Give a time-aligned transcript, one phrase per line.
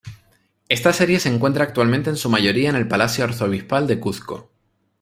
[0.67, 4.49] Esta serie se encuentra actualmente en su mayoría en el Palacio Arzobispal de Cuzco.